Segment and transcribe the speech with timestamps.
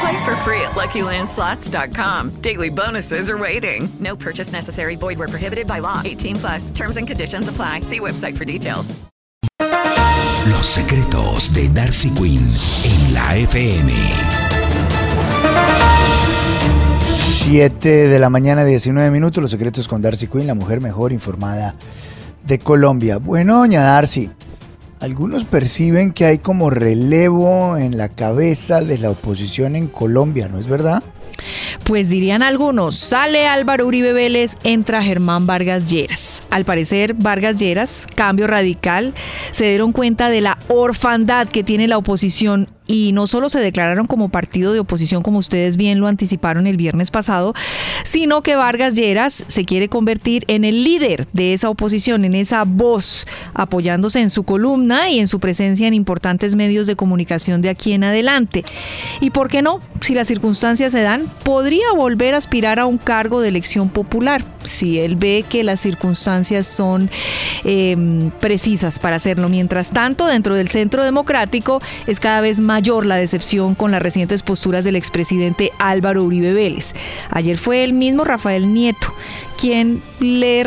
[0.00, 2.40] Play for free at LuckyLandSlots.com.
[2.40, 3.88] Daily bonuses are waiting.
[4.00, 4.96] No purchase necessary.
[4.96, 6.00] Void where prohibited by law.
[6.04, 6.70] 18 plus.
[6.70, 7.82] Terms and conditions apply.
[7.82, 8.94] See website for details.
[10.48, 12.46] Los secretos de Darcy Quinn
[12.84, 13.92] en la FM.
[17.44, 19.42] 7 de la mañana, 19 minutos.
[19.42, 21.74] Los secretos con Darcy Quinn, la mujer mejor informada
[22.46, 23.18] de Colombia.
[23.18, 24.30] Bueno, doña Darcy,
[25.00, 30.58] algunos perciben que hay como relevo en la cabeza de la oposición en Colombia, ¿no
[30.58, 31.02] es verdad?
[31.84, 36.42] Pues dirían algunos, sale Álvaro Uribe Vélez, entra Germán Vargas Lleras.
[36.50, 39.14] Al parecer, Vargas Lleras, cambio radical,
[39.50, 44.06] se dieron cuenta de la orfandad que tiene la oposición y no solo se declararon
[44.06, 47.54] como partido de oposición, como ustedes bien lo anticiparon el viernes pasado,
[48.02, 52.64] sino que Vargas Lleras se quiere convertir en el líder de esa oposición, en esa
[52.64, 57.68] voz, apoyándose en su columna y en su presencia en importantes medios de comunicación de
[57.68, 58.64] aquí en adelante.
[59.20, 59.80] ¿Y por qué no?
[60.00, 64.44] Si las circunstancias se dan, podría volver a aspirar a un cargo de elección popular,
[64.64, 67.08] si él ve que las circunstancias son
[67.64, 69.48] eh, precisas para hacerlo.
[69.48, 74.42] Mientras tanto, dentro del centro democrático es cada vez más la decepción con las recientes
[74.42, 76.94] posturas del expresidente Álvaro Uribe Vélez.
[77.28, 79.14] Ayer fue el mismo Rafael Nieto
[79.60, 80.64] quien le,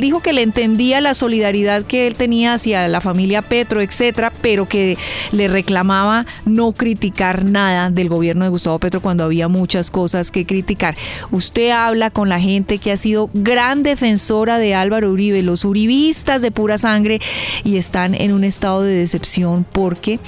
[0.00, 4.68] dijo que le entendía la solidaridad que él tenía hacia la familia Petro, etcétera, pero
[4.68, 4.98] que
[5.30, 10.46] le reclamaba no criticar nada del gobierno de Gustavo Petro cuando había muchas cosas que
[10.46, 10.96] criticar.
[11.30, 16.42] Usted habla con la gente que ha sido gran defensora de Álvaro Uribe, los uribistas
[16.42, 17.20] de pura sangre,
[17.62, 20.18] y están en un estado de decepción porque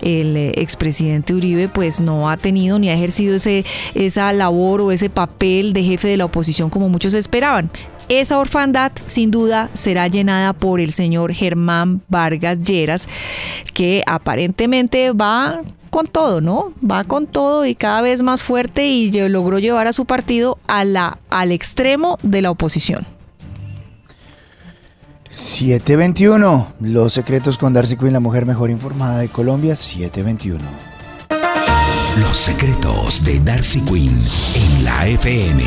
[0.00, 3.64] el expresidente Uribe pues no ha tenido ni ha ejercido ese,
[3.94, 7.14] esa labor o ese papel de jefe de la oposición como muchos
[7.48, 7.70] esperaban.
[8.08, 13.06] Esa orfandad sin duda será llenada por el señor Germán Vargas Lleras,
[13.74, 15.60] que aparentemente va
[15.90, 16.72] con todo, ¿no?
[16.82, 20.84] Va con todo y cada vez más fuerte y logró llevar a su partido a
[20.84, 23.06] la, al extremo de la oposición.
[25.28, 26.68] 721.
[26.80, 29.76] Los secretos con Darcy Quinn, la mujer mejor informada de Colombia.
[29.76, 30.64] 721.
[32.20, 34.18] Los secretos de Darcy Quinn
[34.54, 35.62] en la FM.